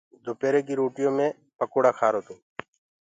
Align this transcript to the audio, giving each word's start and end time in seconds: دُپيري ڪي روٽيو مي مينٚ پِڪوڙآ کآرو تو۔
دُپيري 0.25 0.61
ڪي 0.67 0.73
روٽيو 0.81 1.09
مي 1.09 1.17
مينٚ 1.17 1.35
پِڪوڙآ 1.57 1.91
کآرو 1.99 2.21
تو۔ 2.27 2.35